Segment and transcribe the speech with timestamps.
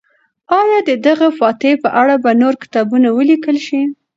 [0.61, 3.81] آیا د دغه فاتح په اړه به نور کتابونه ولیکل شي؟